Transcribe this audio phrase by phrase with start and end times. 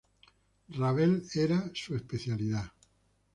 [0.69, 2.71] Ravel, era su especialidad.